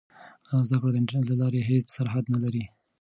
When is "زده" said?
0.67-0.77